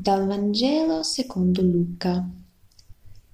[0.00, 2.24] Dal Vangelo secondo Luca.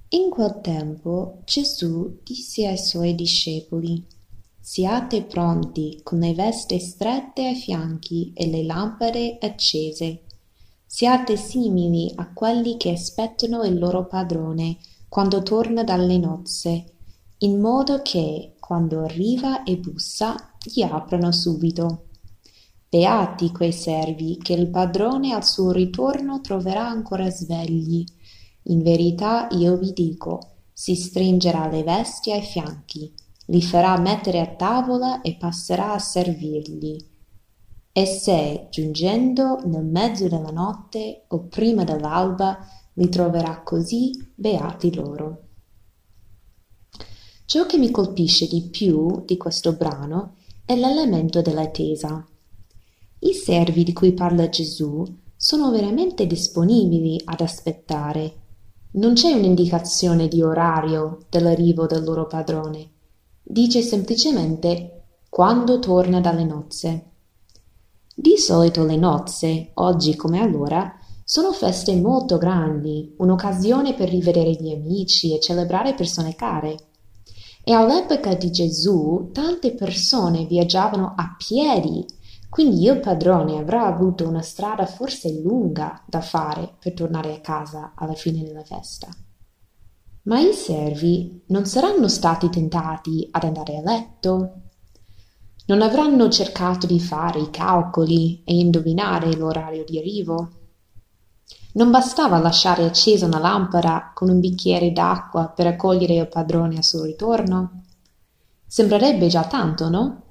[0.08, 4.02] In quel tempo Gesù disse ai suoi discepoli,
[4.60, 10.22] Siate pronti con le vesti strette ai fianchi e le lampade accese.
[10.86, 16.94] Siate simili a quelli che aspettano il loro padrone quando torna dalle nozze,
[17.40, 22.06] in modo che, quando arriva e bussa, gli aprano subito.
[22.94, 28.04] Beati quei servi che il padrone al suo ritorno troverà ancora svegli.
[28.66, 33.12] In verità io vi dico, si stringerà le vesti ai fianchi,
[33.46, 36.96] li farà mettere a tavola e passerà a servirgli.
[37.90, 42.58] E se, giungendo nel mezzo della notte o prima dell'alba,
[42.92, 45.48] li troverà così, beati loro.
[47.44, 52.24] Ciò che mi colpisce di più di questo brano è l'elemento dell'attesa.
[53.24, 55.02] I servi di cui parla Gesù
[55.34, 58.32] sono veramente disponibili ad aspettare.
[58.92, 62.90] Non c'è un'indicazione di orario dell'arrivo del loro padrone.
[63.42, 67.12] Dice semplicemente quando torna dalle nozze.
[68.14, 74.70] Di solito le nozze, oggi come allora, sono feste molto grandi, un'occasione per rivedere gli
[74.70, 76.76] amici e celebrare persone care.
[77.64, 82.04] E all'epoca di Gesù tante persone viaggiavano a piedi
[82.54, 87.94] quindi il padrone avrà avuto una strada forse lunga da fare per tornare a casa
[87.96, 89.08] alla fine della festa.
[90.22, 94.52] Ma i servi non saranno stati tentati ad andare a letto?
[95.66, 100.50] Non avranno cercato di fare i calcoli e indovinare l'orario di arrivo?
[101.72, 106.84] Non bastava lasciare accesa una lampada con un bicchiere d'acqua per accogliere il padrone al
[106.84, 107.82] suo ritorno?
[108.64, 110.23] Sembrerebbe già tanto, no?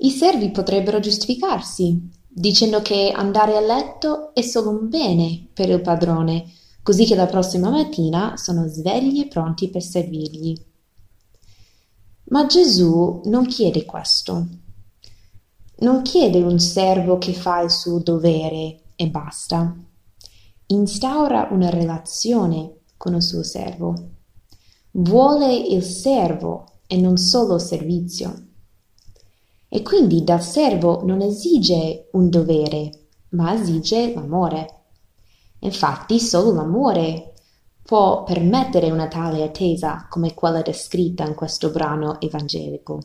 [0.00, 5.80] I servi potrebbero giustificarsi, dicendo che andare a letto è solo un bene per il
[5.80, 6.52] padrone,
[6.84, 10.54] così che la prossima mattina sono svegli e pronti per servirgli.
[12.26, 14.46] Ma Gesù non chiede questo.
[15.80, 19.74] Non chiede un servo che fa il suo dovere e basta.
[20.66, 24.10] Instaura una relazione con il suo servo.
[24.92, 28.46] Vuole il servo e non solo servizio
[29.68, 34.74] e quindi dal servo non esige un dovere, ma esige l'amore.
[35.60, 37.34] Infatti solo l'amore
[37.82, 43.00] può permettere una tale attesa come quella descritta in questo brano evangelico.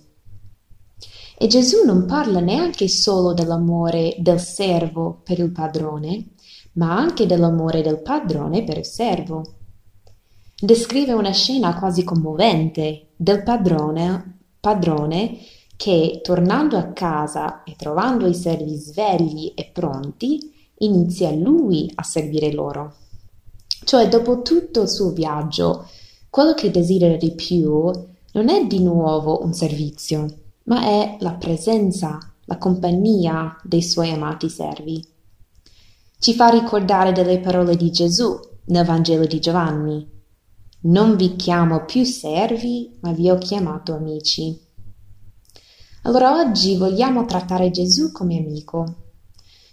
[1.37, 6.31] E Gesù non parla neanche solo dell'amore del servo per il padrone,
[6.73, 9.43] ma anche dell'amore del padrone per il servo.
[10.57, 15.37] Descrive una scena quasi commovente del padrone, padrone
[15.75, 22.51] che, tornando a casa e trovando i servi svegli e pronti, inizia lui a servire
[22.51, 22.95] loro.
[23.83, 25.87] Cioè, dopo tutto il suo viaggio,
[26.29, 27.91] quello che desidera di più
[28.33, 30.25] non è di nuovo un servizio,
[30.63, 35.05] ma è la presenza, la compagnia dei suoi amati servi.
[36.17, 40.09] Ci fa ricordare delle parole di Gesù nel Vangelo di Giovanni.
[40.85, 44.62] Non vi chiamo più servi, ma vi ho chiamato amici.
[46.05, 48.95] Allora oggi vogliamo trattare Gesù come amico,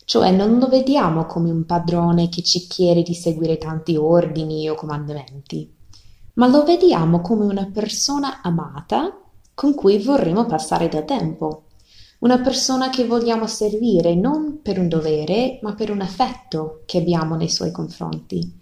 [0.04, 4.76] cioè non lo vediamo come un padrone che ci chiede di seguire tanti ordini o
[4.76, 5.68] comandamenti,
[6.34, 9.20] ma lo vediamo come una persona amata
[9.54, 11.64] con cui vorremmo passare del tempo,
[12.20, 17.34] una persona che vogliamo servire non per un dovere, ma per un affetto che abbiamo
[17.34, 18.56] nei suoi confronti,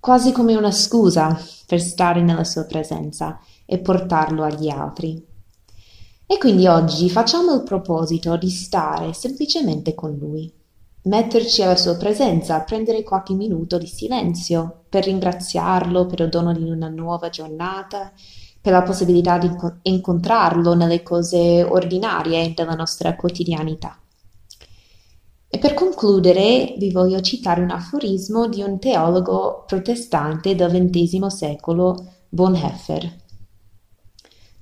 [0.00, 5.28] quasi come una scusa per stare nella sua presenza e portarlo agli altri.
[6.32, 10.48] E quindi oggi facciamo il proposito di stare semplicemente con lui,
[11.02, 16.70] metterci alla sua presenza, prendere qualche minuto di silenzio per ringraziarlo per il dono di
[16.70, 18.12] una nuova giornata,
[18.60, 19.50] per la possibilità di
[19.82, 23.98] incontrarlo nelle cose ordinarie della nostra quotidianità.
[25.48, 31.96] E per concludere vi voglio citare un aforismo di un teologo protestante del XX secolo,
[32.28, 33.19] Bonhoeffer.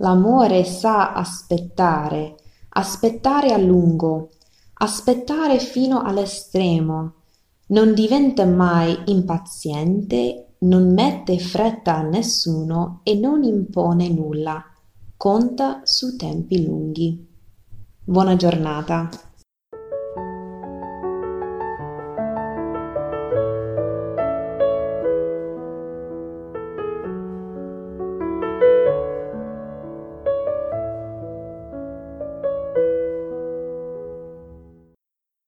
[0.00, 2.36] L'amore sa aspettare,
[2.70, 4.30] aspettare a lungo,
[4.74, 7.14] aspettare fino all'estremo,
[7.68, 14.64] non diventa mai impaziente, non mette fretta a nessuno e non impone nulla,
[15.16, 17.26] conta su tempi lunghi.
[18.04, 19.27] Buona giornata.